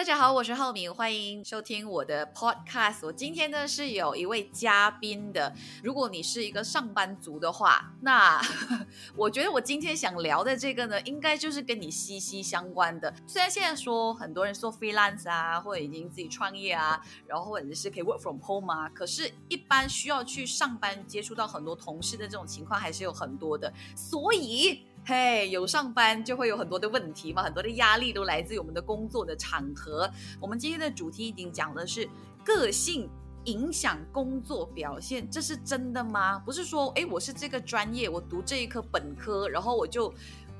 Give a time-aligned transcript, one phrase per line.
[0.00, 3.00] 大家好，我是浩明，欢迎收听我的 podcast。
[3.02, 5.54] 我今天呢是有一位嘉宾的。
[5.82, 8.40] 如果你是一个上班族的话，那
[9.14, 13.12] 我觉得我今天想聊的这个呢，应该就是跟你息息相关的。
[13.26, 23.70] 虽然现在说很多人做 freelance 啊，或者已经自己创业啊，然后或者是可以 work from home 啊，可是，一般需要去上班接触到很多同事的这种情况，还是有很多的。
[23.94, 24.80] 所以。
[25.04, 30.08] 嘿，有上班就会有很多的问题嘛，很多的压力都来自于我们的工作的场合。
[30.38, 32.08] 我们今天的主题已经讲的是
[32.44, 33.08] 个性
[33.44, 36.38] 影响工作表现，这是真的吗？
[36.40, 40.12] 不是说，哎，我是这个专业，我读这一科本科，然后我就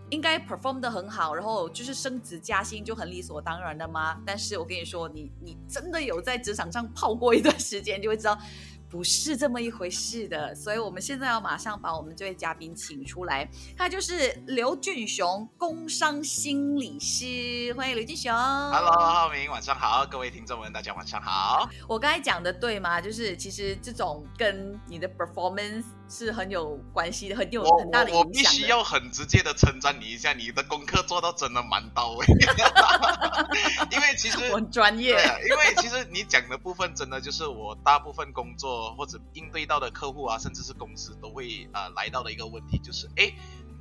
[0.08, 4.20] 应该 perform 的很好，然后就是升职加薪就很理所当然的吗？
[4.24, 8.36] 但是我跟你说，你你真的有在职场上泡过一段时间，就会知道。
[8.90, 18.34] 不是这么一回事的，所以我们现在要马上把我们这位嘉宾请出来，他就是刘俊雄，工商心理师，欢迎刘俊雄。
[18.34, 21.70] Hello，浩明，晚上好，各位听众们，大家晚上好。
[21.86, 23.00] 我刚才讲的对吗？
[23.00, 28.24] 就是其实这种跟你的 performance 是很有关系的，很有很大的影响。
[28.24, 32.26] 我必须要很直接的称赞你一下，你的功课做到真的蛮到位。
[33.92, 35.12] 因为其实我很专业，
[35.48, 38.79] 因为其实你讲的部分真的就是我大部分工作。
[38.96, 43.32] 或者应对到的客户啊，甚至是公司都会啊来到的一个问题，就是哎，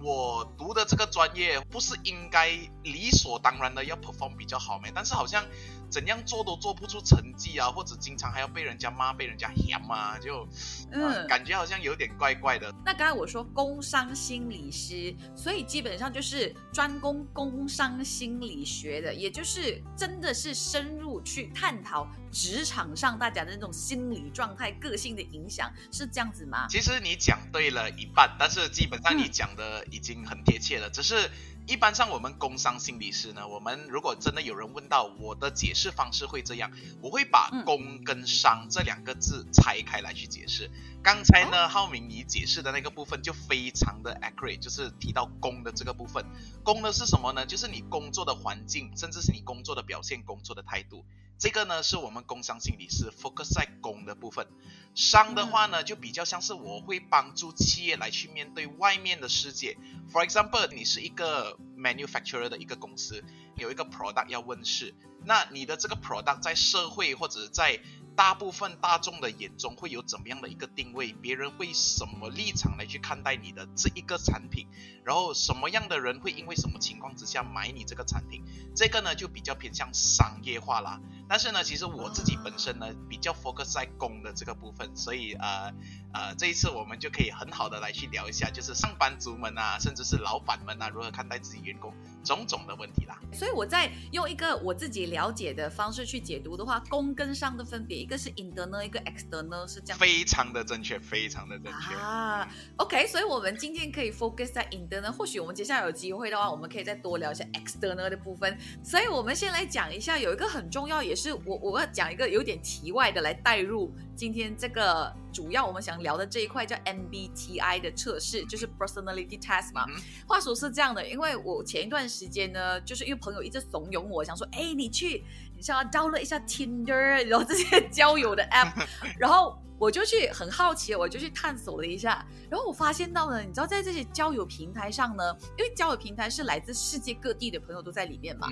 [0.02, 2.50] 我读的这个专业不是应该
[2.84, 4.90] 理所当然的要 perform 比较好吗？
[4.94, 5.46] 但是好像。
[5.90, 10.48] 怎样做都做不出成绩啊，或者经常还要被人家骂、被人家嫌啊，就
[10.92, 12.74] 嗯，感觉好像有点怪怪的。
[12.86, 26.68] 那刚才我说工商心理师，所以基本上就是专攻工商心理学的，也就是真的是深入去探讨职场上大家的那种心理状态、个性的影响，是这样子吗？
[26.70, 31.30] 其实你讲对了一半，但是基本上你讲的已经很贴切了，只是。
[31.70, 40.72] 一般上，我们工商心理师呢，我们如果真的有人问到我的解释方式会这样，我会把工跟商这两个字拆开来去解释。
[41.04, 46.26] 刚才呢，浩明你解释的那个部分就非常的 accurate，就是提到工的这个部分。
[46.64, 47.46] 工呢是什么呢？
[47.46, 51.06] 就是你工作的环境，甚至是你工作的表现、工作的态度。
[51.40, 54.46] 这个呢是我们工商心理师 focus 在工的部分。
[54.94, 59.78] 商的话呢，就比较像是我会帮助企业来去面对外面的世界。
[60.12, 63.24] For example，你是一个 manufacturer 的一个公司，
[63.56, 67.80] 有一个 product 要问世，那你的这个 product 在社会或者在
[68.18, 71.14] 大部分大众的眼中会有怎么样的一个定位？
[71.14, 74.68] 别人会什么立场来去看待你的这一个产品？
[75.06, 78.44] 然后什么样的人会因为什么情况之下买你这个产品？
[78.76, 81.00] 这个呢就比较偏向商业化啦。
[81.30, 85.72] 但是呢，其实我自己本身呢比较 focus 在工的这个部分，所以呃。
[86.12, 93.16] 呃，这一次我们就可以很好的来去聊一下，就是上班族们啊，甚至是老板们啊，如何看待自己员工种种的问题啦。
[93.32, 100.00] 所以我在用一个我自己了解的方式去解读的话，工跟商的分别，一个是 internal，一个 external，是这样。
[100.00, 102.50] 非常的正确，非常的正确啊。
[102.78, 108.58] OK，所以我们今天可以 focus 在 internal，或许我们接下来有机会的话，我们可以再多聊一下 external 的部分。
[108.84, 113.94] 所以我们先来讲一下，有一个很重要，也是我我要讲一个有点题外的来带入。
[114.16, 119.86] 今天这个主要我们想聊的这一块叫 MBTI 的测试，就是 Personality Test 嘛。
[120.28, 125.24] 话说是这样的，因为我前一段时间呢，就是因为朋友一直怂恿我，想说，哎，你去，
[125.56, 128.86] 你想要 download 一下 Tinder，然后这些 交友的 app，
[129.18, 135.24] 然后我就去很好奇，我就去探索了一下，然后我发现到呢，你知道在这些交友平台上呢，
[135.58, 138.50] 因为交友平台是来自世界各地的朋友都在里面嘛，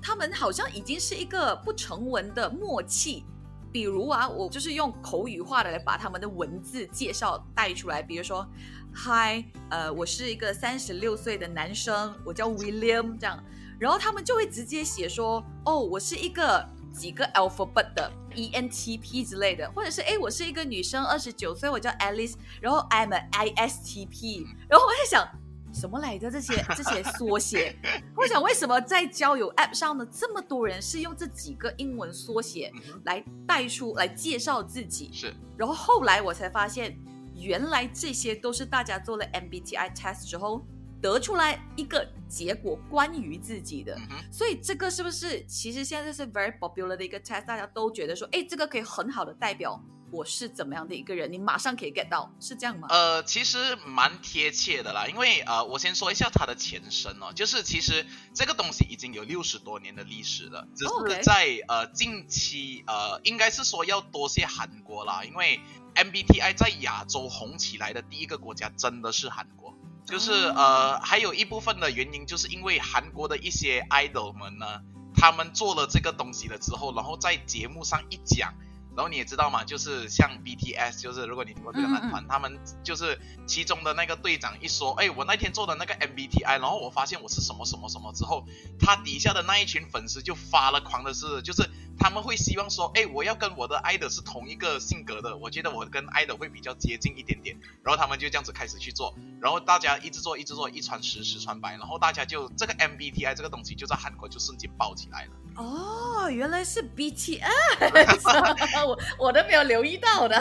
[0.00, 3.24] 他们好像已经是一个不成文的默契。
[3.70, 8.02] 比如啊，我就是用口语化的来把他们的文字介绍带出来。
[8.02, 8.46] 比如说
[8.94, 13.42] ，Hi，呃，我是一个三十六岁的男生，我叫 William，这样，
[13.80, 25.28] 然后他们就会直接写说，哦，我是一个几个 alphabet 的 E N T P 之类的，或者是哎，我是一个女生，二十九岁，我叫 Alice，然后 I'm a I S T P，然后我在想。
[25.74, 27.74] 什么来着这些 这些缩写？
[28.14, 30.06] 我想为什么在交友 App 上呢？
[30.12, 32.70] 这么多人是用这几个英文缩写
[33.06, 35.08] 来带出来介绍自己。
[35.14, 36.94] 是，然后后来我才发现，
[37.34, 40.62] 原来这些都是大家做了 MBTI test 之后
[41.02, 43.94] 得出来一个结果，关于自己的。
[44.10, 47.44] 嗯所以这个是不是其实现在是 very popular 的一个 test？
[47.44, 49.82] 大家都觉得说，哎，这个可以很好的代表。
[50.10, 51.32] 我是怎么样的一个人？
[51.32, 52.86] 你马上可以 get 到，是这样吗？
[52.90, 58.04] 呃，其实蛮贴切的啦，因为呃，我先说一下它的前身哦，就是其实
[58.34, 65.58] 这个东西已经有六十多年的历史了，只是在呃近期呃，应该是说要多谢韩国啦，因为
[65.94, 69.74] MBTI 在亚洲红起来的第一个国家真的是韩国，
[70.06, 74.80] 就是呃，还有一部分的原因就是因为韩国的一些 idol 们呢。
[75.14, 78.54] 他们做了这个东西了之后，然后在节目上一讲。
[78.94, 88.46] 然后你也知道嘛，就是像 BTS，就是如果你听过这个男团，他们就是其中的那个队长一说，哎，我那天做的那个 MBTI，然后我发现我是什么什么什么之后，
[88.78, 91.68] 他底下的那一群粉丝就发了狂的是，就是
[91.98, 105.32] 他们会希望说，哎，我要跟我的 idol 是同一个性格的，我觉得我跟 idol 会比较接近一点点，然后他们就这样子开始去做，然后大家一直做一直做，一传十十传百，然后大家就这个 MBTI 这个东西就在韩国就瞬间爆起来了。
[105.56, 110.40] 哦，原来是 BTS，我我都没有留意到的，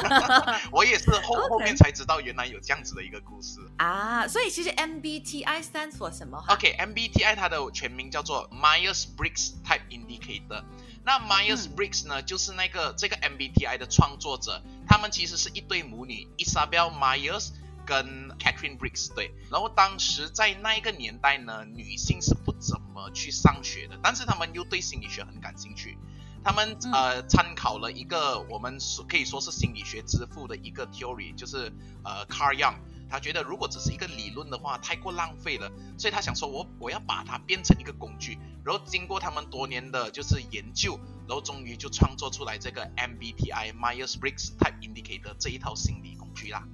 [0.71, 4.27] 我也是后后面才知道原来有这样子的一个故事啊。
[4.27, 10.63] 所以其实 MBTI stands for 什么？OK，MBTI 它的全名叫做 Myers Briggs Type Indicator。
[11.03, 17.49] 那 Myers Briggs 呢，就是那个这个 MBTI 的创作者，他们其实是一对母女，Isabel Myers。
[17.83, 25.97] 跟 Catherine Briggs 对，然后当时在那一个年代呢，女性是不怎么去上学的，但是他们又对心理学很感兴趣，
[26.43, 28.77] 他们呃参考了一个我们
[29.07, 31.71] 可以说是心理学之父的一个 theory，就是
[32.03, 32.75] 呃 Carl Jung，
[33.09, 46.11] 他觉得如果只是一个理论的话太过浪费了，所以他想说我我要把它变成一个工具，然后经过他们多年的就是研究，然后终于就创作出来这个 MBTI Myers Briggs Type Indicator 这一套心理。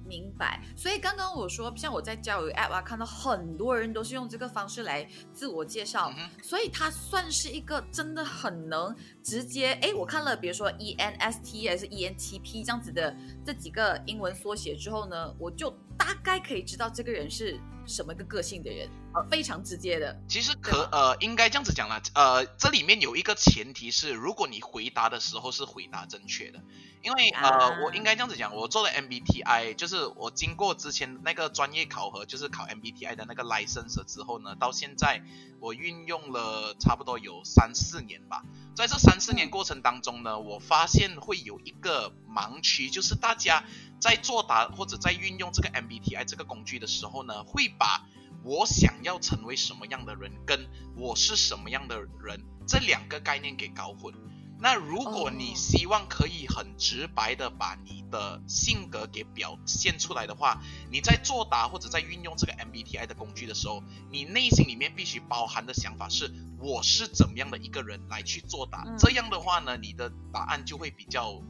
[0.06, 6.12] 明白，所以刚刚我说，像我在交友 App 啊，看到很多人都是用这个方式来自我介绍，
[6.42, 9.72] 所以它算是一个真的很能直接。
[9.82, 13.14] 哎，我看了，比如说 ENST 还是 ENTP 这样子的
[13.44, 20.20] 这几个英文缩写之后呢，我就大概可以知道这个人是什么个个性的人，呃，非常直接的。
[20.28, 26.60] 其实可呃，应该这样子讲了，呃，这里面有一个前提是，如果你回答的时候是回答正确的。
[27.00, 35.22] 因为呃，我应该这样子讲，我做了 MBTI，就是我经过之前那个专业考核，就是考 MBTI 的那个 license 之后呢，到现在
[35.60, 38.42] 我运用了差不多有三四年吧。
[38.74, 43.62] 在这三四年过程当中呢，我发现会有一个盲区，就是大家
[44.00, 48.08] 在作答或者在运用这个 MBTI 这个工具的时候呢，会把
[48.42, 54.14] 我想要成为什么样的人，跟我是什么样的人这两个概念给搞混。
[54.60, 71.40] 那如果你希望可以很直白的把你的性格给表现出来的话，你在作答或者在运用这个 MBTI 的工具的时候，你内心里面必须包含的想法是我是怎么样的一个人来去作答，这样的话呢，你的答案就会比较。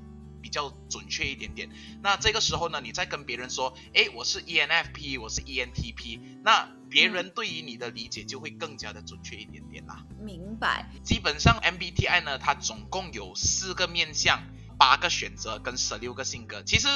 [0.40, 1.68] 比较准确一点点。
[2.00, 10.04] 那这个时候呢，你再跟别人说，诶，我是 ENFP，我是 ENTP，那别人对于你的理解就会更加的准确一点点啦。
[10.20, 10.90] 明白。
[11.02, 14.42] 基本上 MBTI 呢，它总共有四个面向，
[14.78, 16.62] 八个选择跟十六个性格。
[16.62, 16.88] 其实。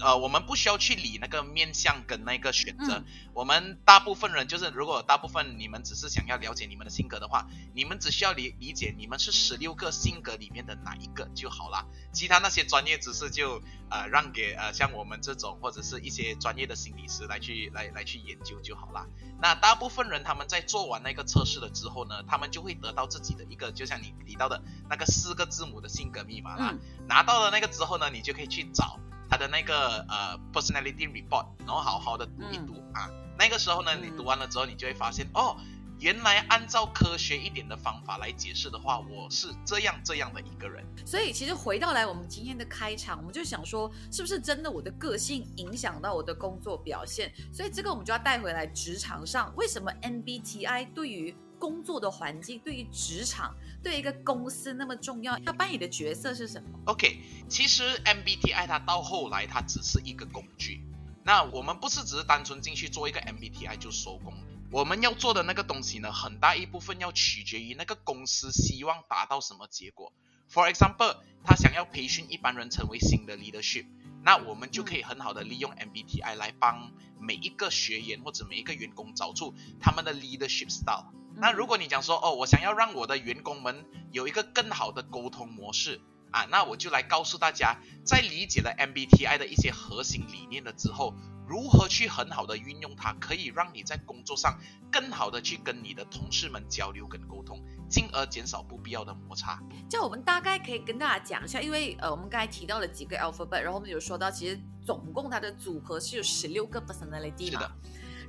[0.00, 3.02] 呃，我们不需要去理那个面相跟那个选择。
[3.32, 11.86] 我们大部分人就是，如果大部分你们只是想要了解你们的性格的话，你们只需要理理解你们是十六个性格里面的哪一个就好了。
[12.12, 19.06] 其他那些专业知识就呃让给呃像我们这种或者是一些专业的心理师来去来来去研究就好了。
[19.40, 26.74] 那大部分人他们在做完那个测试了之后呢，他们就会得到自己的一个，就像你提到的那个四个字母的性格密码啦。
[27.08, 28.98] 拿到了那个之后呢，你就可以去找。
[29.28, 33.10] 他的那个呃 personality report，然后好好的读一读啊。
[33.38, 35.56] 那个时候呢，你读完了之后，你就会发现哦，
[35.98, 40.84] 原来按照科学一点的方法来解释的话，我是这样这样的一个人。
[41.04, 47.32] 所以其实回到来我们今天的开场，我们就想说，是不是真的我的个性影响到我的工作表现？
[47.52, 53.54] 所以这个我们就要带回来职场上，为什么 MBTI 对于工作的环境，对于职场，
[53.86, 55.38] 对一个公司那么重要？
[55.38, 60.82] 他扮演的角色是什么？OK，其实 MBTI 它到后来它只是一个工具。
[61.24, 64.34] 那我们不是只是单纯进去做一个 MBTI 就收工。
[64.72, 70.12] 我们要做的那个东西呢，很大一部分要取决于那个公司希望达到什么结果。
[70.52, 73.86] For example，他想要培训一般人成为新的 leadership，
[74.24, 76.90] 那我们就可以很好的利用 MBTI 来帮
[77.20, 81.12] 每一个学员或者每一个员工找出他们的 leadership style。
[81.38, 86.00] 那如果你讲说哦，我想要让我的员工们有一个更好的沟通模式
[86.30, 91.14] 啊，那我就来告诉大家，在理解了 MBTI 的一些核心理念了之后，
[91.46, 94.58] 如何去很好的运用它，可以让你在工作上
[94.90, 99.62] 更好的去跟你的同事们交流跟沟通，进而减少不必要的摩擦。
[99.88, 107.70] 这我们大概可以跟大家讲一下，因为呃，我们刚才提到了几个 alphabet，然后我们有说到，其实总共它的组合是有十六个 personality 嘛。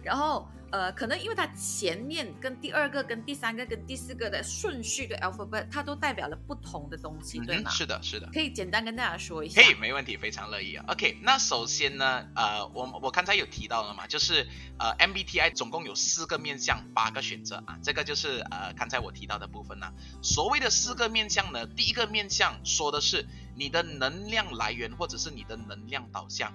[0.03, 7.69] 然后呃，可能因为它前面跟第二个、跟第三个、跟第四个的顺序的 alphabet，它都代表了不同的东西，对吗？
[7.69, 8.29] 是的，是的。
[8.33, 9.61] 可以简单跟大家说一下。
[9.61, 10.83] 可以，没问题，非常乐意啊。
[10.89, 14.45] OK，那首先呢，呃，我我刚才有提到了嘛，就是
[14.77, 19.93] 呃 MBTI 总共有四个面向，八个选择啊，这个就是呃刚才我提到的部分呢。
[20.21, 26.53] 所谓的四个面向呢，第一个面向说的是你的能量来源或者是你的能量导向。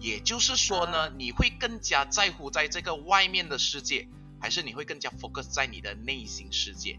[0.00, 4.08] 也就是说呢，你会更加在乎在这个外面的世界，
[4.40, 6.98] 还是你会更加 focus 在你的内心世界？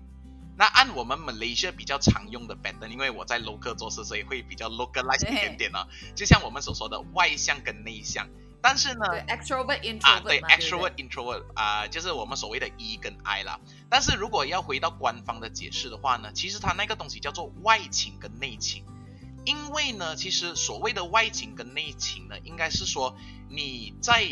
[0.58, 5.88] 那按我们 Malaysia 比较常用的 pattern，因为我在 local 做事，所以会比较 localize 一点点呢。
[6.15, 8.27] 就像我们所说的外向跟内向，
[8.62, 13.60] 但是呢，extrovert introvert 啊，对 extrovert introvert 啊，就是我们所谓的 E 跟 I 啦。
[13.89, 18.84] 但是如果要回到官方的解释的话呢，其实它那个东西叫做外倾跟内倾。
[19.45, 23.17] 因为呢，其实所谓的外勤跟内情呢，应该是说
[23.50, 24.24] 你在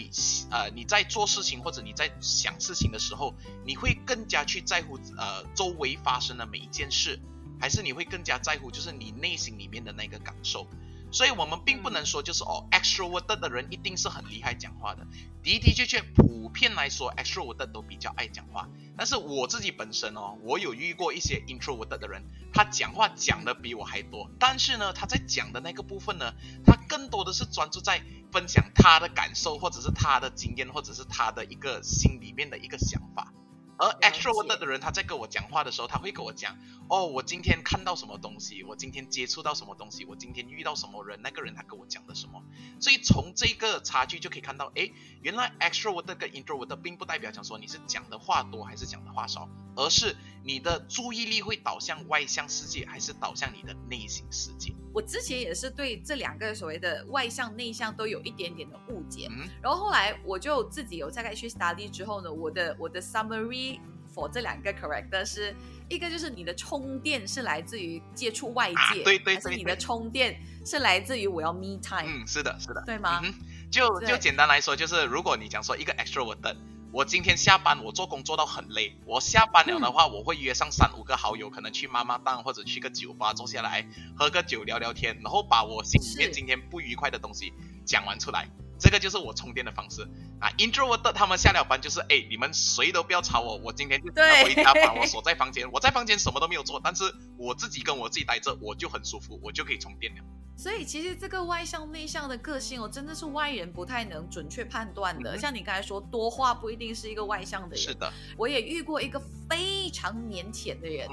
[0.51, 3.33] 呃你在做事情或者你在想事情的时候，
[3.65, 7.19] 你会更加去在乎呃周围发生的每一件事，
[7.59, 10.67] 还是你会更加在乎就是你内心里面的那个感受？
[11.11, 15.07] 所以我们并不能说就是哦，extrovert 的人一定是很厉害讲话的，
[15.43, 18.69] 的的确确，普遍来说，extrovert 都比较爱讲话。
[18.97, 22.23] 但是我自己本身哦，我有遇过一些 introvert 的人，
[22.53, 26.33] 他讲话讲的比我还多，但是呢，他在讲的那个部分呢，
[26.65, 28.01] 他更多的是专注在
[28.31, 33.33] 分享他的感受，或者是他的经验，或者是他的一个心里面的一个想法。
[33.79, 36.57] 而 extrovert 的人，他在跟我讲话的时候，他会跟我讲，
[36.89, 42.43] 哦，我今天看到什么东西，我今天接触到什么东西，我今天遇到什么人，那个人他跟我讲的什么。
[42.81, 54.73] 所以从这个差距就可以看到，哎，原来 extrovert 跟 introvert 并不代表讲说你是讲的话多还是讲的话少，而是你的注意力会导向外向世界，还是导向你的内心世界。
[54.91, 63.68] 我之前也是对这两个所谓的外向内向都有一点点的误解，嗯然后后来我就自己有大概去 study 之后呢，我的我的 summary
[64.13, 65.55] for 这两个 correct 是
[65.87, 72.05] 一个就是你的充电是来自于接触外界，对对，还是你的充电是来自于我要 me time？
[72.05, 73.21] 嗯，是的，是的，对吗？
[73.23, 73.33] 嗯
[73.71, 76.55] 就就简单来说，就是如果你讲说一个 extrovert。
[76.91, 78.97] 我今天下班，我做工做到很累。
[79.05, 83.87] 我下班了的话，我会约上三五个好友，可能去妈妈档或者去个酒吧坐下来
[84.17, 87.53] 喝个酒聊聊天，然后把我心里面今天不愉快的东西
[87.85, 88.49] 讲完出来。
[88.79, 90.03] 这个就是我充电的方式
[90.39, 95.69] 啊！Introvert 他们下了班就是，哎，你们谁都不要吵我，我今天就要回家把我锁在房间。
[95.71, 97.03] 我在房间什么都没有做，但是
[97.37, 100.23] 我自己跟我自己待着，我就很舒服，我就可以充电了。
[100.55, 105.37] 所以其实这个外向内向的个性哦，真的是外人不太能准确判断的。
[105.37, 107.77] 像你刚才说，多话不一定是一个外向的人。
[107.77, 111.07] 是的，我也遇过一个非常腼腆的人。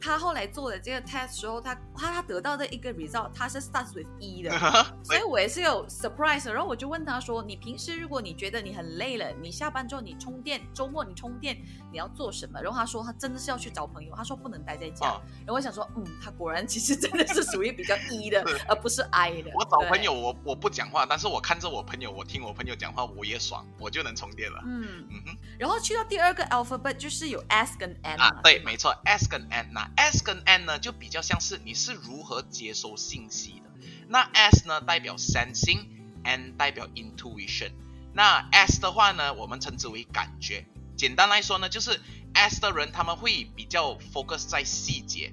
[0.00, 4.50] 他后来做的这个 test 时候，他他他得到的一个 result，他是 starts with E 的，
[5.04, 6.50] 所以我也是有 surprise。
[6.50, 11.56] 然后我就问他说：“你平时如果你觉得你很累了，你下班之后你充电，周末你充电，
[11.92, 15.06] 你要做什么？”然后他说他真的是要去找朋友，他说不能待在家。
[15.06, 19.50] 然后我想说，嗯，他果然其实真的是属于比较 E 的， 而不是 I 的。
[19.54, 24.62] 我找朋友，我我不讲话，但是我看着我朋友，我听我朋友讲话，我也爽，我就能充电了。
[24.64, 25.36] 嗯嗯哼。
[25.58, 29.70] 然后去到第二个 alphabet 就是有 S 跟 N 啊，对，没错，S 跟 N。
[29.72, 33.70] 那 S 跟 N 呢，就比较像是你是如何接收信息的。
[34.08, 37.72] 那 S 呢，代表 sensing，N 代表 intuition。
[38.12, 40.66] 那 S 的话呢，我们称之为感觉。
[40.96, 42.00] 简单来说呢，就是
[42.34, 45.32] S 的人他们会比较 focus 在细节。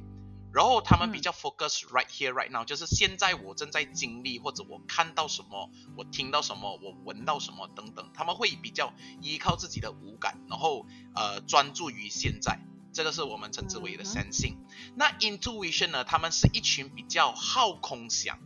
[0.54, 12.60] 然后他们比较 focus right here right now，就是现在我正在经历或者我看到什么，我听到什么，我闻到什么等等，他们会比较依靠自己的五感，然后呃专注于现在，
[12.98, 14.58] 这个是我们称之为的 sensing。
[14.96, 18.40] 那 intuition 呢，他们是一群比较好空想。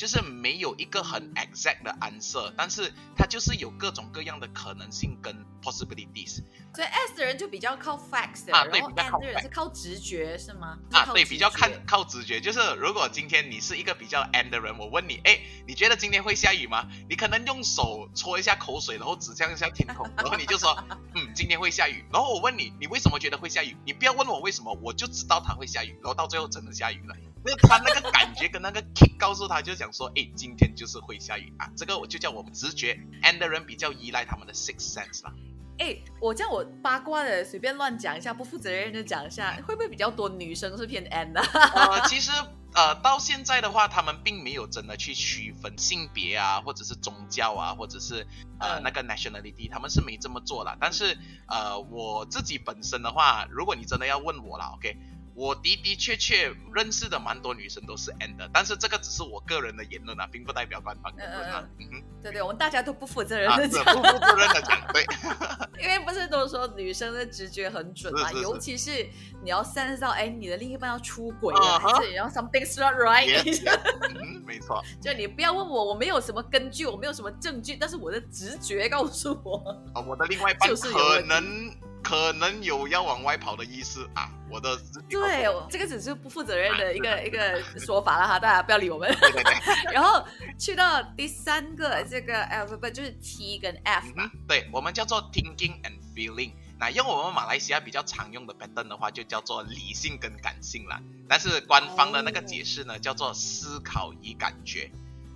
[0.00, 6.40] 就是没有一个很 exact 的 answer，但是它就是有各种各样的可能性跟 possibilities。
[6.74, 10.78] 所以 S 的人就比较靠 facts，啊，对，比较靠 N 的人是靠直觉，是吗？
[10.90, 12.40] 啊，对，比较看靠直觉。
[12.40, 16.88] 就是如果今天你是一个比较 N 的人，我问你，哎，你觉得今天会下雨吗？
[17.06, 20.82] 你可能用手搓一下口水，然后指向一下天空，然后你就说，
[21.14, 22.06] 嗯，今天会下雨。
[22.10, 23.76] 然后我问你，你为什么觉得会下雨？
[23.84, 25.90] 你不要问我为什么，我就知道它会下雨。
[26.00, 27.14] 然后到最后真的下雨了。
[27.42, 31.70] 那他那个感觉跟那个 kick 告诉他，就讲说，哎，今天就是会下雨啊。
[31.76, 35.32] 这个我就叫我们直觉，and 的人比较依赖他们的 six sense 啦。
[35.78, 41.40] 哎，我叫我八卦的随便乱讲一下，不负责任的讲一下，会不会比较多女生是偏 N 的？
[41.40, 42.30] 呃，其实
[42.74, 48.26] 呃到现在的话，他们并没有真的去区分性别啊，或者是宗教啊，或者是
[48.58, 50.76] 呃那个 nationality，他们是没这么做了。
[50.78, 51.16] 但是
[51.46, 54.98] 呃我自己本身的话，如果你真的要问我了，OK。
[55.40, 61.66] 我的的确确认识的蛮多女生都是 N 的，但是这个只是我个人的言论啊，并不代表官方言论啊。
[61.78, 65.02] 嗯哼，对对，我们大家都不负责任的讲，不负责任的讲，对。
[65.82, 69.08] 因为不是都说女生的直觉很准嘛，尤其是
[69.42, 73.40] 你要 sense 到，哎，你的另一半要出轨了，还是然后 something's not right？
[74.12, 74.84] 嗯，没错。
[75.00, 79.56] 就你不要问我，我没有什么根据，我没有什么证据，但是我的直觉告诉我，
[79.94, 81.74] 哦，我的另外一半可能。
[82.10, 84.28] 可能有要往外跑的意思啊！
[84.50, 84.76] 我的
[85.08, 89.08] 对，这个只是不负责任的一个一个说法了哈，大家不要理我们。
[89.20, 89.54] 对对对。
[89.94, 90.20] 然后
[90.58, 94.28] 去到第三个这个 F 不就是 T 跟 F 嘛？
[94.48, 96.50] 对，我们叫做 Thinking and Feeling。
[96.80, 101.00] 那用我们马来西亚比较常用的 pattern 的话，就叫做理性跟感性了。
[101.28, 104.90] 但是官方的那个解释呢，叫做思考与感觉。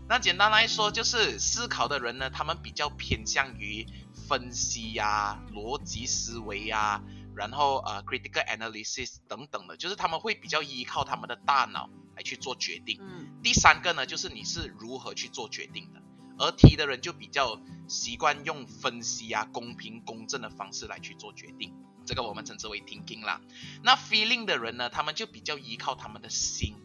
[0.08, 3.86] 那简单来说，就是思考的人呢，他们比较偏向于。
[4.26, 7.02] 分析呀，逻辑思维呀，
[7.36, 12.98] 然后呃，critical analysis 等等的，就是他们会比较依靠他们的大脑来去做决定。
[13.02, 16.00] 嗯，第三个呢，就是你是如何去做决定的，
[16.38, 21.74] 而 T 的人就比较习惯用分析啊，公平公正的方式来去做决定，
[22.06, 23.42] 这个我们称之为 thinking 啦。
[23.82, 26.76] 那 feeling 的人呢，他们就比较依靠他们的心，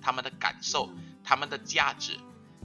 [0.00, 0.90] 他们的感受，
[1.22, 2.18] 他们的价值。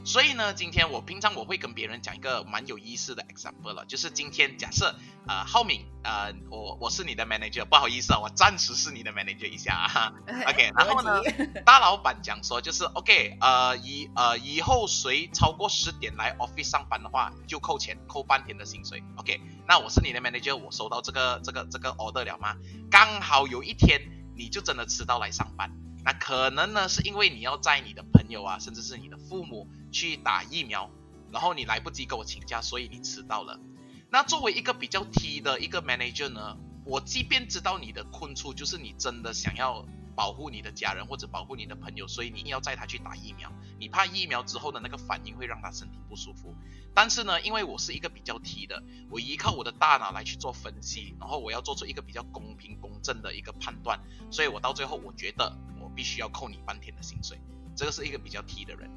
[0.05, 4.93] 所以呢，今天我平常我会跟别人讲一个蛮有意思的 example 了，就是今天假设
[5.27, 11.21] 呃浩敏呃我我是你的 manager，不好意思啊，我暂时是你的 manager 一下啊， OK，然后呢，
[11.65, 22.57] 大老板讲说就是 OK，呃以呃以后谁超过十点来 office 上班的话就扣钱，扣半天的薪水，OK，那我是你的 manager，我收到这个这个这个 order 了吗？
[22.91, 24.01] 刚好有一天
[24.35, 25.71] 你就真的迟到来上班。
[26.05, 30.89] 那可能呢，是因为你要在你的朋友啊，甚至是你的父母去打疫苗，
[31.31, 33.61] 然后你来不及跟我请假，所以你迟到了。
[34.09, 39.85] 那作为一个比较 T 的一个 manager 呢，我即便知道你的困处，就是你真的想要。
[40.15, 43.51] 保护你的家人或者保护你的朋友，所以你要载他去打疫苗。
[43.79, 46.55] 你怕疫苗之后的那个反应会让他身体不舒服。
[46.93, 57.41] 但是呢，因为我是一个比较 T 的，我依靠我的大脑来去做分析，然后我要做出一个比较公平公正的一个判断，所以我到最后我觉得我必须要扣你半天的薪水。
[57.75, 58.91] 这个是一个比较 T 的人。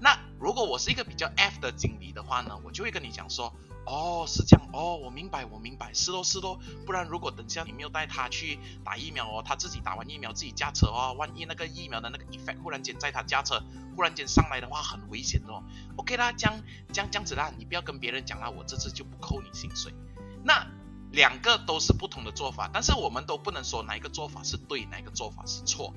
[0.00, 3.52] 那如果我是一个比较 F 的经理的话呢，我就会跟你讲说。
[3.88, 13.62] 哦，是这样哦，我明白，我明白，是咯是咯，不然如果等下你没有带他去打疫苗哦，他自己打完疫苗自己驾车哦，万一那个疫苗的那个 effect 忽然间在他驾车
[13.94, 15.62] 忽然间上来的话，很危险哦。
[15.94, 16.60] OK 啦，这样
[16.92, 19.94] 这样这样子啦，你不要跟别人讲啦，我这次就不扣你薪水。
[20.42, 20.66] 那
[21.12, 25.94] 两个都是不同的做法，但是我们都不能说哪一个做法是对，哪一个做法是错。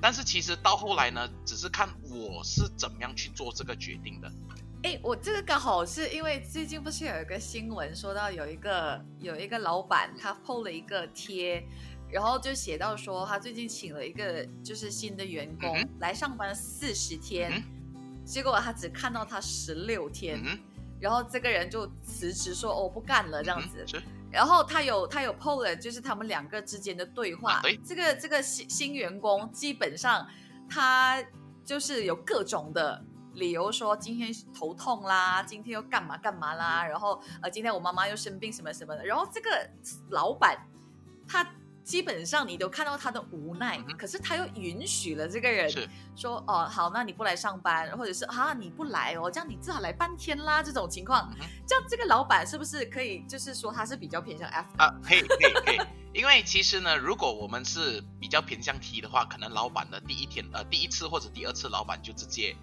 [0.00, 4.32] 但是其实到后来呢，只是看我是怎么样去做这个决定的。
[4.82, 11.62] 哎，我这个刚好是因为最近不是有一个新闻说到有一个有一个老板他 PO 了一个贴，
[12.10, 17.62] 然后就写到说他最近请了一个就是新的员工来上班四十天，
[18.24, 20.42] 结果他只看到他十六天，
[20.98, 23.84] 然后这个人就辞职说哦不干了这样子，
[24.30, 30.26] 然后他有他有 PO 了就是他们两个之间的对话，这个这个新新员工基本上
[30.68, 31.22] 他
[31.64, 33.04] 就是有各种的。
[33.34, 39.70] 理由说今天头痛啦，今天又干嘛干嘛啦，然后呃，今天我妈妈又生病什么什么的，然后这个
[40.10, 40.58] 老板
[41.28, 41.48] 他
[41.84, 45.70] 基本上你都看到他的无奈，可是他又允许了这个人
[46.14, 51.32] 说哦好，那你不来上班，或者是啊你不来哦，这样你至少来半天啦，这种情况，
[51.66, 54.94] 这样这个老板是不是可以就是说他是比较偏向 F 啊？
[55.02, 55.80] 可以可以可以，
[56.12, 62.56] 因为其实呢，如果我们是比较偏向 T 的话，可能老板的第一天呃第一次或者第二次，老板就直接。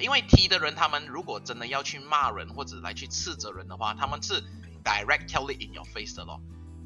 [0.00, 4.42] 因为 T 的人，他们如果真的要去骂人或者来去斥责人的话，他们是
[4.82, 6.40] direct tell it in your face 的咯。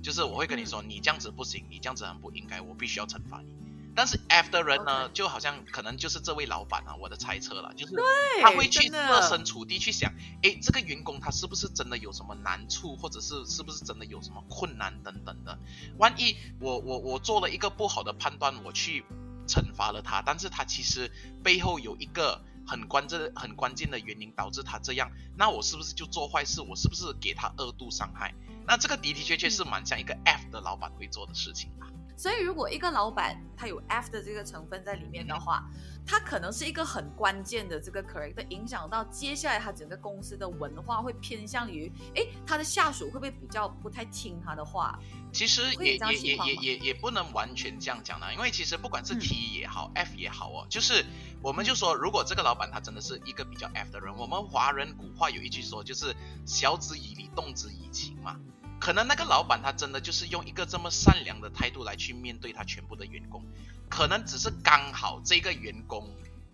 [0.06, 3.48] 就是我会跟你说，你这样子不行，你这样子很不应该，我必须要惩罚你。
[3.92, 7.94] 但是 F 的人呢，就好像可能就是这位老板啊，我的猜测了，就是
[8.40, 10.14] 他会去设身处地去想，
[10.44, 15.58] 哎，这个员工他是不是真的有什么难处，或者是是不是真的有什么困难等等的。
[15.98, 19.04] 万一我我我做了一个不好的判断，我去
[19.48, 21.10] 惩罚了他，但是他其实
[21.42, 22.40] 背后有一个。
[22.68, 26.60] 很关键、很关键的原因导致他这样，那我是不是就做坏事？
[26.60, 28.34] 我是不是给他二度伤害？
[28.66, 31.86] 那这个的的确确是蛮像一个 F 的老板会做的事情啊。
[32.18, 35.68] 所以，如果一个老板他有 F 的这个成分在里面的话，
[36.06, 44.98] 他可能是一个很关键的这个 character，影响到接下来他整个公司的文化会偏向于，哎，他的下属会不会比较不太听他的话？
[45.30, 51.04] 其实也也也也也也不能完全这样讲的，因为其实不管是 T 也好，F 也好哦，就是
[51.42, 58.40] 我们就说，如果这个老板他真的是一个比较 F 的人，我们华人古话有一句说，就是晓之以理，动之以情嘛。
[58.78, 63.44] 可能那个老板他真的就是用一个这么善良的态度来去面对他全部的员工，
[63.88, 66.08] 可能只是刚好这个员工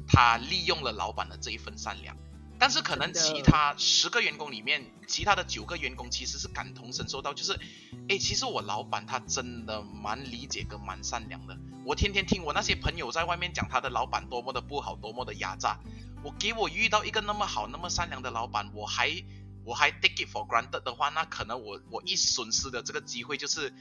[0.06, 2.16] 他利用了老板的这一份善良。
[2.58, 7.58] 但是可能其他十个员工里面，其他的九个员工其实是感同身受到，就是，
[8.08, 11.58] 哎，其实我老板他真的蛮理解跟蛮善良的。
[11.84, 15.76] 我天天听我那些朋友在外面讲他的老板多么的不好，多么的压榨。
[16.22, 19.10] 我给我遇到一个那么好、那么善良的老板，我还
[19.64, 23.72] 我还 take it for granted 的话，那可能我我一损失的这个机会就是。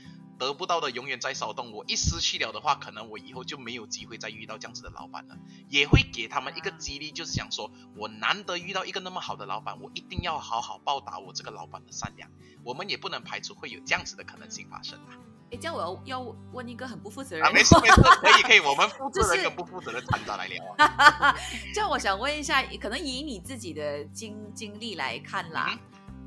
[0.42, 5.38] 得不到的永远在骚动，我一失去了的话，可能我以后就没有机会再遇到这样子的老板了。
[5.70, 12.28] 也会给他们一个激励，就是想说，我难得遇到一个那么好的老板，我一定要好好报答我这个老板的善良。
[12.64, 15.14] 我们也不能排除会有这样子的可能性发生啊。
[15.52, 21.36] 哎，这样我要要问一个很不负责任啊，没事没事，可以可以，我们负责任跟不负责任掺杂来聊啊。
[21.72, 25.78] 这样我想问一下，可能以你自己的经经历来看啦。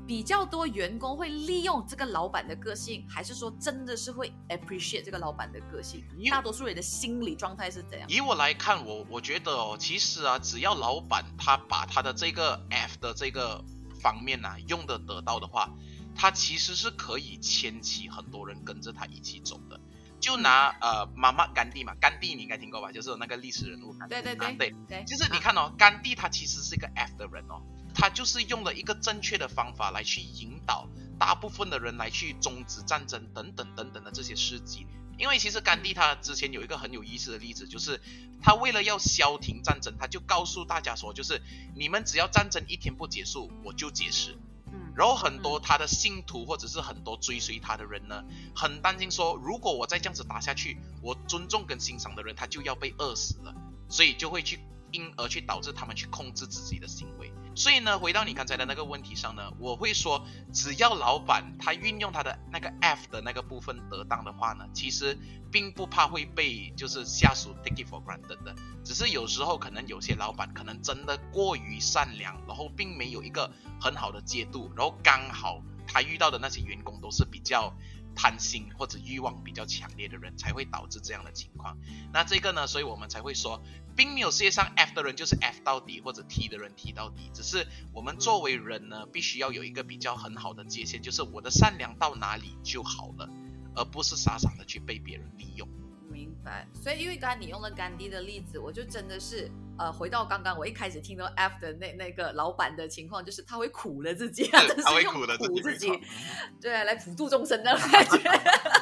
[0.07, 6.03] 比较多员工会利用这个老板的个性，还是说真的是会 appreciate 这个老板的个性？
[6.29, 8.07] 大多数人的心理状态是怎样？
[8.09, 13.63] 以我来看，我我觉得哦，其实啊，只要老板他把他的这个 F 的这个
[13.99, 15.71] 方面呐用的得到的话，
[16.15, 19.79] 他其实是可以牵起很多人跟着他一起走的。
[20.19, 22.91] 就拿呃，妈妈甘地嘛，甘地你应该听过吧？
[22.91, 23.95] 就是那个历史人物。
[24.07, 24.55] 对对对
[24.87, 27.61] 对，就是你看哦，甘地他其实是一个 F 的人哦。
[27.95, 34.85] 他就是用了一个正确的方法来去引导大部分的人来去终止战争等等等等的这些事迹。
[35.17, 38.01] 因为其实甘地他之前有一个很有意思的例子，就是
[38.41, 41.41] 他为了要消停战争，他就告诉大家说，就是
[41.73, 44.31] 你们只要战争一天不结束，我就结束。
[44.67, 53.55] 嗯，然后很多他的信徒或者是很多追随他的人呢，很担心说，如果我再这样子打下去，我尊重跟欣赏的人他就要被饿死了，
[53.87, 54.59] 所以就会去
[54.91, 57.31] 因而去导致他们去控制自己的行为。
[57.55, 65.17] 所以呢，回到你刚才的那个问题上呢，我会说，只要老板他运用他的那个 F 的那个部分得当的话呢，其实
[65.51, 68.53] 并不怕会被就是下属 take it for granted 的。
[68.83, 77.73] 只是有时候可能有些老板可能真的过于善良，然后并没有一个很好的节度，然后刚好他遇到的那些员工都是比较。
[78.17, 81.77] 贪心或者欲望比较强烈的人才会导致这样的情况。
[82.13, 83.61] 那这个呢，所以我们才会说，
[83.95, 87.29] 并没有世界上 F 的人就是 F 到底，或者 T 的人 T 到底。
[87.33, 93.29] 只是我们作为人呢，必须要有一个比较很好的界限，就是我的善良到哪里就好了，
[93.75, 95.67] 而不是傻傻的去被别人利用。
[96.11, 96.67] 明白。
[96.73, 99.49] 所以因为刚才你用了甘地的例子，我就真的是。
[99.77, 104.47] 呃，回到刚刚我一开始听到 F 的那那个老板的情况，就是他会苦了自己，
[104.83, 105.89] 他会苦了自己，
[106.61, 108.19] 对，来普度众生的感觉。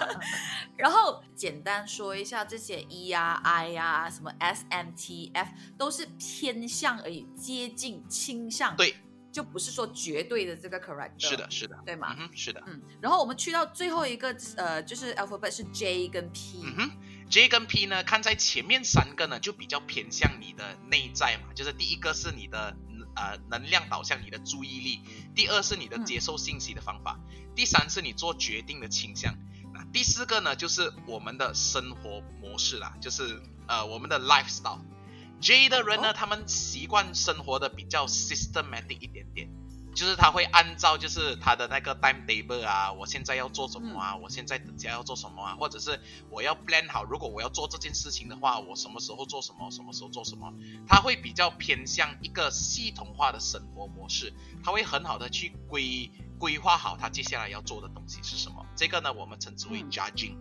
[0.78, 8.96] 然后简单说一下这些 E 啊、I 呀、什么 S、M、T、F 都是偏向而已，接近、倾向，对，
[9.32, 11.12] 就不是说绝对的这个 correct。
[11.18, 12.16] 是的，是的，对吗？
[12.20, 12.62] 嗯，是的。
[12.66, 16.64] 嗯，然后我们去到最后一个，呃，就是 alphabet 是 J 跟 P。
[16.64, 16.92] 嗯哼。
[17.34, 22.78] J 跟 P 呢，看在前面三个呢，就比较偏向你的内在嘛，就是第一个是你的
[23.16, 25.00] 呃能量导向，你的注意力；
[25.34, 27.18] 第二是你的接受信息的方法；
[27.56, 29.36] 第三是你做决定的倾向。
[29.74, 34.82] 那第四个呢，就是我们的生活模式啦，就是呃我们的 lifestyle。
[35.42, 39.50] J 的人呢，他们习惯生活的比较 systematic 一点点。
[39.94, 50.54] 就是他会按照就是他的那个 timetable 啊，我现在要做什么啊，我现在等下要做什么啊，或者是我要 plan 好，如果我要做这件事情的话，我什么时候做什么，什么时候做什么，
[50.88, 58.66] 他会比较偏向一个系统化的生活模式，他会很好的去规规划好他接下来要做的东西是什么。
[58.76, 60.36] 这个呢，我们称之为 judging。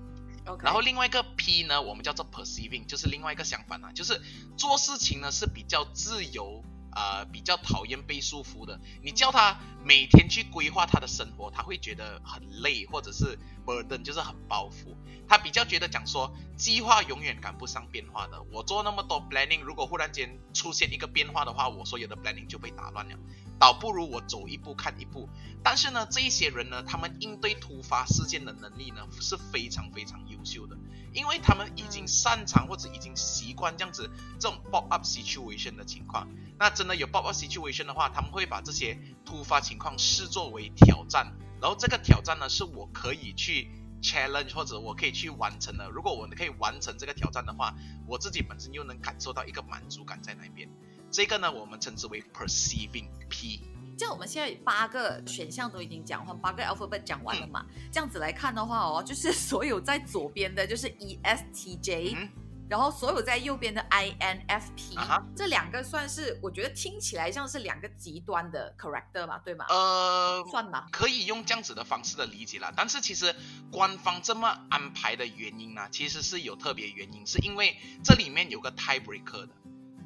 [0.60, 4.20] 然后另外一个 P 呢，我们叫做 perceiving，就是另外一个相反啊，就是
[4.56, 6.64] 做事情呢是比较自由。
[6.94, 14.94] 呃，比较讨厌被束缚的，你叫他每天去规划他的生活，他会觉得很累，或者是 burden，就是很包袱。
[15.26, 18.42] 他比较觉得讲说，计划永远赶不上变化的。
[18.52, 23.16] 我做那么多 planning，如果忽然间出现一个变化的话，我所有的 planning 就被打乱了。
[23.58, 25.28] 倒不如我走一步看一步。
[25.62, 30.76] 但是呢，这一些人呢，他们应对突发事件的能力呢，是非常非常优秀的，
[31.12, 36.28] 因为他们已经擅长或者已经习惯这样子这种 pop up situation 的情况。
[36.58, 43.68] 那真的有 pop up situation 的话，他们会把这些突发情况视作为挑战，然后这个挑战呢是我可以去
[44.02, 45.88] challenge 或者我可以去完成的。
[45.90, 47.74] 如果我可以完成这个挑战的话，
[48.06, 50.68] 我自己本身又能感受到一个满足感在那边。
[51.10, 53.60] 这个呢，我们称之为 perceiving P。
[53.98, 57.64] 像我们现在八个选项都已经讲完，八个 alphabet 讲完了嘛？
[57.92, 62.16] 这样子来看的话哦，就是 所有在左边的就是 E S T J。
[62.68, 69.66] 然后所有在右边的 INFP，这两个算是我觉得听起来像是两个极端的 character 吧，对吗？
[69.68, 72.72] 呃，算吧，可以用这样子的方式的理解啦。
[72.74, 73.34] 但是其实
[73.70, 79.50] 官方这么安排的原因呢，其实是有特别原因，是因为这里面有个 tiebreaker 的，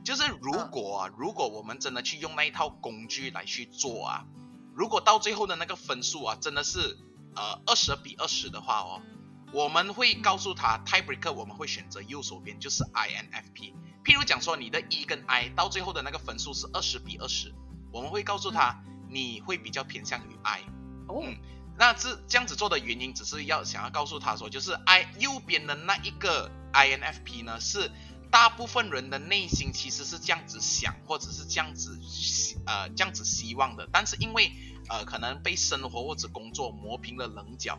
[0.07, 4.25] 就是如果啊，如果我们真的去用那一套工具来去做啊，
[4.73, 6.97] 如果到最后的那个分数啊，真的是
[7.35, 9.03] 呃二十比二十的话哦。
[9.53, 13.75] 我们会告诉他，tiebreaker 我们会选择右手边，就是 INFP。
[14.05, 17.53] 譬如讲说你的 E 跟 I 到最后的那个分数是二十比二十，
[17.93, 20.61] 我们会告诉他你会比较偏向于 I。
[21.09, 21.25] 哦，
[21.77, 27.91] 那这这样子做的原因，只是要想要告诉他说，就是 I 右边的那一个 INFP 呢，是
[28.31, 31.99] 大部分人的内心其实是这样子想，或者是这样子
[32.67, 34.53] 呃这样子希望的，但是因为
[34.89, 37.79] 呃可能被生活或者工作磨平了棱角。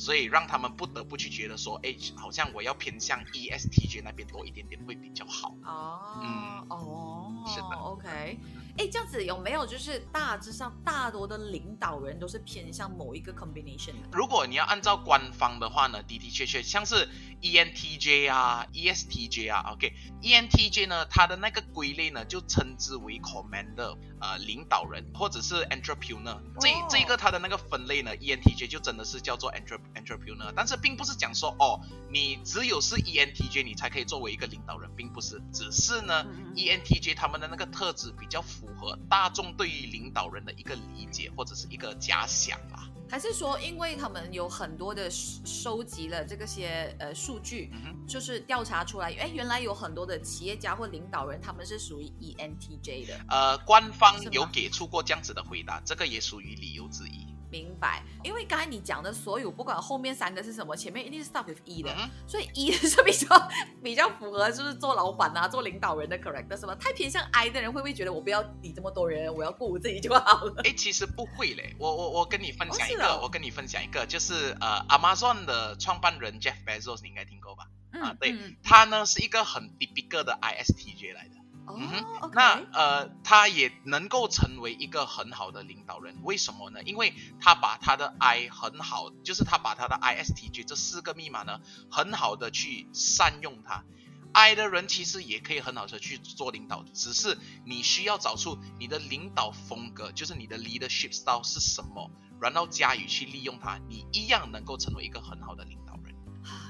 [0.00, 5.56] 所以让他们不得不去觉得说，哎，好像我要偏向 ESTJ 那边多一点点会比较好。
[5.64, 8.38] 哦，嗯，哦，是的，OK。
[8.78, 14.08] 哎，这样子有没有就是大致上大多的领导人都是偏向某一个 combination 的？
[14.12, 17.08] 如果你要按照官方的话呢，的的确确像是
[17.42, 26.38] ENTJ 啊、ESTJ 啊，OK，ENTJ 呢，它的那个归类呢就称之为 commander，呃，领导人或者是 entrepreneur。
[26.60, 31.80] 这这个它的那个分类呢，ENTJ 就真的是叫做 entrepreneur，但是并不是讲说哦，
[32.12, 38.67] 你只有是 ENTJ 你才可以作为一个领导人，并不是，只是呢，ENTJ 他们的那个特质比较符。
[38.68, 42.88] 符合大众对于领导人的一个理解或者是一个假想吧？
[43.10, 47.72] 还是说，因为他们有很多的收集了这个些呃数据，
[48.06, 53.18] 就是调查出来，哎，原来有很多的企业家或领导人他们是属于 ENTJ 的。
[53.28, 57.27] 呃，官方有给出过这样子的回答，这个也属于理由之一。
[57.50, 61.90] 明白，因为刚才你讲的所有，不管后面三个是什么，前面一定是 start with E 的，
[62.26, 63.48] 所以 E 是比较
[63.82, 66.74] 比较符合，就是做老板啊、做领导人的 correct 是吧？
[66.74, 70.62] 太偏向 I 的人，会不会觉得我不要理这么多人，我要顾我自己就好了？
[70.64, 77.64] 哎，其实不会嘞，我我我跟你分享一个，我跟你分享一个，就是呃，Amazon 的创办人 Jeff Bezos，你应该听过吧？
[77.92, 81.37] 啊，对他呢是一个很 typical 的 ISTJ 来的。
[81.76, 86.82] 嗯哼，那呃，他也能够成为一个很好的领导人，为什么呢？
[86.84, 93.84] 因为他把他的 I 很好，就是他把他的 ISTJ 这四个密码呢，很好的去善用它。
[94.32, 105.87] I 的人其实也可以很好的去做领导，只是你需要找出你的领导风格，就是你的 leadership style 是什么，然后加以去利用它，你一样能够成为一个很好的领导人。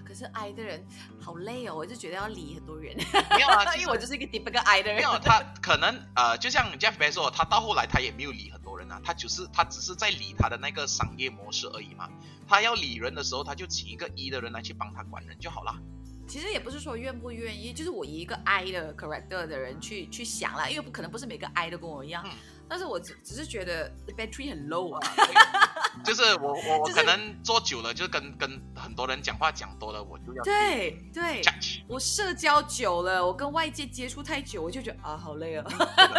[0.08, 0.82] 可是 I 的人
[1.20, 2.96] 好累哦，我就觉得要理很多人。
[2.96, 4.96] 没有啊， 因为我就是一个 deep 个 I 的人。
[4.96, 12.08] 没有，他可能呃，就像 Jeff Bezos，他到后来他也没有理很多人啊，他就是他只是在理他的那个商业模式而已嘛。
[12.48, 15.74] 他要理人的时候，他就请一个 E 的人来去帮他管人就好了。
[16.26, 22.22] 其实也不是说愿不愿意，就是我以一个 I 的 character 的人去去想啦，因为不可能不是每个 I 都跟我一样。
[22.68, 25.00] 但是我只只是觉得 battery 很 low 啊，
[26.04, 31.42] 就是我我我可能做久了，就跟跟很多人讲话讲多了，我就要对对，
[31.88, 35.64] 我社交久了，我跟外界接触太久，我就觉得啊好累啊，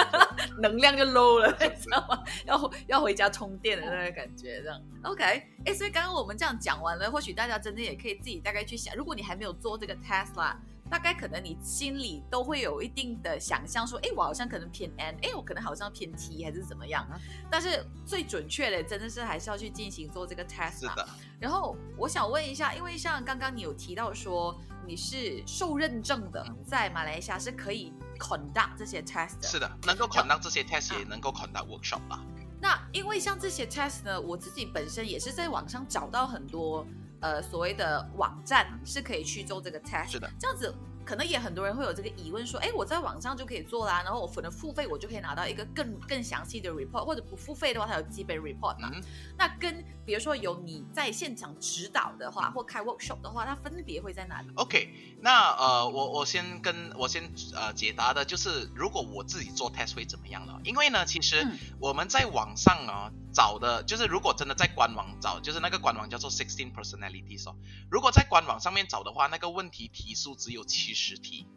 [0.61, 2.23] 能量就 low 了，你知道吗？
[2.45, 5.23] 要要回家充电的那个感觉，这样 OK。
[5.65, 10.59] 哎，所以刚刚我们这样讲完了，或许大家真的也可以自己大概去想，如果你还没有做这个 test 啦。
[10.89, 17.07] 大概可能你心里都会有一定的想象，说，哎，我好像可能偏 N，哎，我可能好像偏 T，还是怎么样？
[17.49, 20.95] 但是最准确的，真的是还是要去进行做这个 test 嘛。
[21.39, 29.47] 然后我想问一下，因为像刚刚你有提到说你是受认证的，在马来西亚是可以 conduct 这些 test 的。
[29.47, 32.25] 是的，能够 conduct 这些 test，也能够 conduct workshop 吧。
[32.61, 36.85] 那因为像这些 test 呢，我自己本身也是在网上找到很多。
[37.21, 40.73] 呃，所谓的网站是可以去做这个 test，是的，这样子
[41.05, 48.91] 可能也很多人会有这个疑问，说，哎，我在网上就可以做啦，然后我可能付费，我就可以拿到一个更更详细的 report，或者不付费的话，它有基本 report 嘛？
[49.37, 57.23] 那跟比如说有你在现场指导的话，或开 workshop 的话，它分别会在哪里？OK，那呃，我我先跟我先
[57.55, 60.53] 呃解答的就是，如果我自己做 test 会怎么样呢？
[60.63, 61.45] 因为呢，其实
[61.79, 63.11] 我们在网上啊。
[63.33, 67.55] 找的就是，如果真的在官网找，就是那个官网叫做 Sixteen Personalities 哦。
[67.89, 71.47] 如果在官网上面找的话，那个问题题数只有七十题。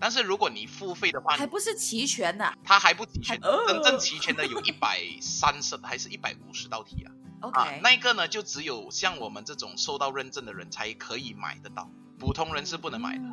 [0.00, 7.12] 但是如果你付费的话，还不是齐全的，它还不齐全，真正齐全的有 一百三十还是一百五十道题啊。
[7.42, 13.24] OK，那个呢，就只有像我们这种受到认证的人才可以买得到，普通人是不能买的。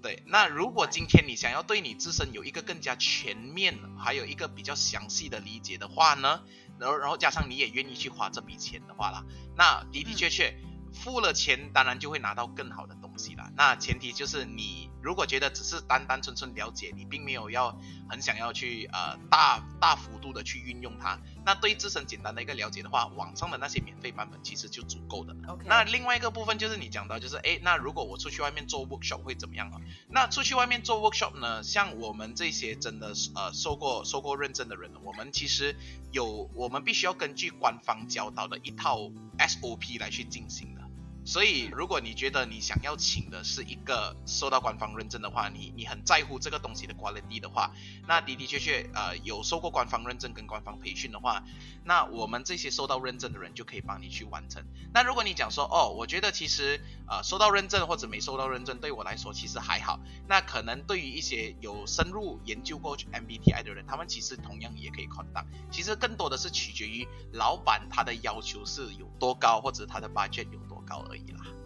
[0.00, 6.42] 对，那如果今天你想要对你自身有一个更加全面，还有一个比较详细的理解的话呢？
[6.78, 9.24] 然后，然后加上你也愿意去花这笔钱的话啦，
[9.56, 10.54] 那的的确确
[10.92, 13.50] 付了钱，当然就会拿到更好的东西啦。
[13.56, 25.34] 那前提就是你如果觉得只是单单纯纯了解，你并没有要很想要去呃大大幅度的去运用它，那对自身简单的一个了解的话，网上的那些免费版本其实就足够的。
[25.64, 29.80] 那另外一个部分就是你讲到，就是哎，那如果我出去外面做 workshop 会怎么样啊？
[30.08, 31.62] 那出去外面做 workshop 呢？
[31.62, 35.76] 像我们这些真的呃受过受过认证的人，我们其实
[36.12, 38.98] 有我们必须要根据官方教导的一套
[39.38, 40.87] SOP 来去进行的。
[41.28, 47.70] 所以，如果你觉得你想要请的是一个受到官方认证的话，你你很在乎这个东西的 quality 的话，
[48.06, 51.44] 那的的确确，呃，有受过官方认证跟官方培训的话，
[51.84, 54.64] 那我们这些受到认证的人就可以帮你去完成。
[54.94, 60.00] 那如果你讲说，哦，我觉得其实，呃，受到认证或者没受到认证，对我来说其实还好。
[60.26, 65.44] 那可能对于一些有深入研究过 MBTI 的人，他们其实同样也可以 conduct。
[65.70, 70.67] 其实更多的是取决于老板他的要求是有多高，或者他的 budget 有。
[70.88, 71.57] 高而已啦。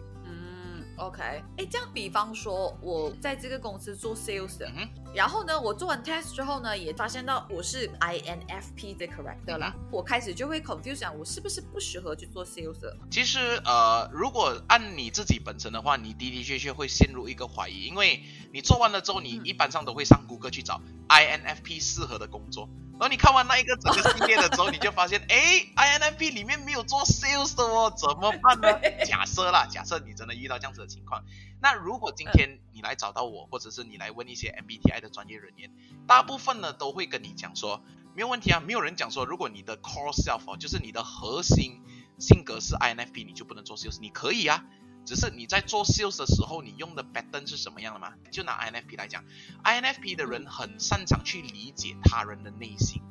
[0.97, 1.21] 嗯，OK，
[1.57, 4.71] 哎，这样比方说，我在这个公司做 sales 的，
[5.13, 12.79] 然后呢，我做完 test 之后呢，也发现到我是 INFP 的 correct 的啦，我开始就会 confuse，我是不是不适合去做 sales？
[13.11, 22.67] 其实，呃，如果按你自己本身的话，你的的确确会陷入一个怀疑，因为你做完了之后，你一般上都会上谷歌去找 INFP 适合的工作。
[22.93, 28.67] 然后你看完那一个整个系列的时候，你就发现，哎，INFP 里面没有做 sales 的哦，怎么办呢？
[29.03, 31.23] 假设啦，假设你真的遇到这样子的情况，
[31.61, 35.71] 那如果今天你来找到我，或者是你来问一些 MBTI 的专业人员，
[36.07, 37.81] 大部分呢都会跟你讲说，
[38.15, 41.81] 没有问题啊，没有人讲说，如果你的 core self 就是你的核心
[42.19, 44.65] 性格是 INFP，你就不能做 sales，你可以啊。
[45.05, 48.13] 只是你在做 sales 的时候，你用的 pattern 是什么样的吗？
[48.31, 49.25] 就拿 INFP 来讲
[49.61, 53.01] ，INFP 的人很擅长去理解他人的内心，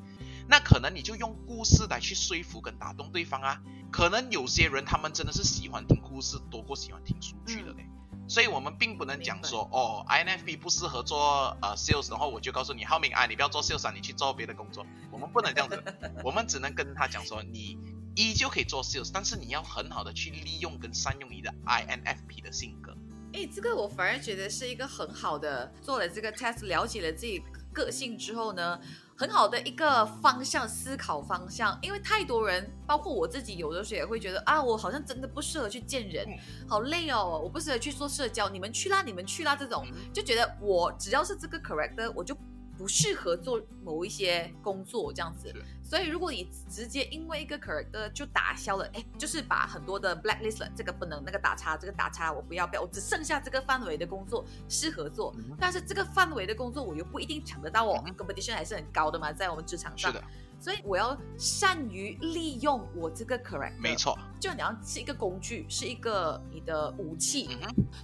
[0.53, 3.63] 那可能你就用故事来去说服跟打动对方啊。
[3.91, 7.89] 可能有些人他们真的是喜欢听故事多过喜欢听数据的嘞，
[8.29, 14.85] 所以我们并不能讲说哦，INFP 不适合做呃 sales，然后我就告诉你浩明啊，你不要做 sales 啊，你去做别的工作。
[15.11, 15.83] 我们不能这样子，
[16.23, 17.79] 我们只能跟他讲说你。
[18.15, 22.95] 依旧可以做 sales，但是你要很好的去利用跟善用你的 INFP 的性格。
[23.33, 28.79] 诶，这个我反而觉得是一个很好的，做了这个 test，了解了自己个性之后呢，
[29.23, 31.79] 很好的一个方向思考方向。
[31.81, 36.27] 因为太多人，包括我自己，有的时候也会觉得啊，我好像真的不适合去见人，
[36.69, 42.37] 好累哦，我不适合去做社交，你们去啦，你们去啦，这种就觉得我只要是这个 correct，我就。
[42.83, 60.25] 不适合做某一些工作这样子，所以如果你直接因为一个 character 就打消了，哎，就是把很多的 blacklist 这个不能，那个打叉，这个打叉，我不要不要，我只剩下这个范围的工作适合做，但是这个范围的工作我又不一定抢得到哦，competition 还是很高的嘛，在我们职场上，是的，
[60.59, 67.49] 所以我要善于利用我这个 character，没错，就你要是一个工具，是一个你的武器，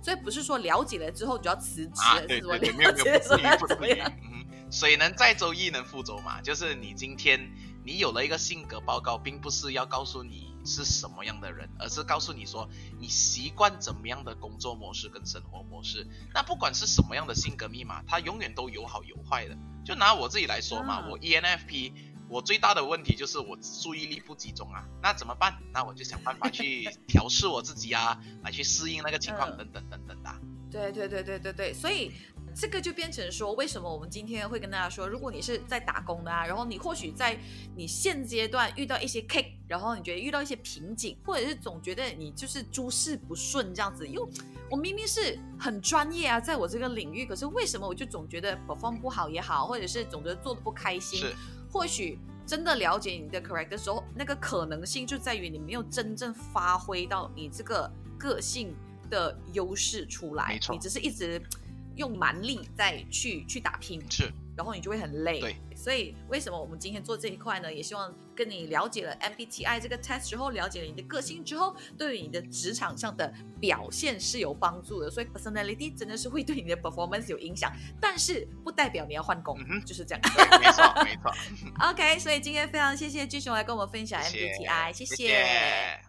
[0.00, 2.56] 所以不是说了解了之后就要辞职，是吧？
[2.60, 2.92] 没有没有，
[3.66, 4.12] 怎么样？
[4.70, 6.40] 水能载舟，亦能覆舟嘛。
[6.42, 7.50] 就是你今天
[7.84, 16.06] 你有了一个性格报告，并不是要告诉你是什么样的人，而是告诉你说你习惯怎么样的工作模式跟生活模式。
[16.34, 19.56] 那不管是什么样的性格密码，它永远都有好有坏的。
[19.84, 21.92] 就拿我自己来说嘛，我 ENFP，
[22.28, 24.84] 我最大的问题就是我注意力不集中啊。
[25.02, 25.58] 那怎么办？
[25.72, 30.34] 那我就想办法去调试我自己啊，来去适应那个情况等等等等的。
[30.70, 32.12] 对对对对对对，所以。
[32.58, 37.38] 这个就变成说，为什么我们今天会跟大家说，如果你是在打工的啊，然后你或许在
[37.76, 44.26] 你现阶段遇到一些 kick，然后你觉得遇到一些瓶颈，或者是总觉得你就是诸事不顺这样子，因为
[44.68, 51.20] 我明明是很专业啊，在我这个领域，可是为什么我就总觉得 perform 不好也好，或者是总觉得做的不开心？
[51.20, 51.32] 是，
[51.70, 58.74] 或许真的了解你的 correct 的时候，那个可能性就在于你没有真正发挥到你这个个性
[59.08, 61.40] 的优势出来，你只是一直。
[61.98, 65.40] 用蛮力再去去打拼，是，然后你就会很累。
[65.40, 67.72] 对，所以为什么我们今天做这一块呢？
[67.72, 75.10] 也希望跟你了解了 MBTI 这个 test 之后，了解了你的个性之后，对于你的职场上的表现是有帮助的。
[75.10, 80.20] 所以 personality 真的是会对你的 performance 有影响，但是不代表你要换工，就是这样。
[80.60, 81.32] 没错，没错。
[81.90, 86.07] OK，所以今天非常谢谢巨雄来跟我们分享 MBTI，谢谢。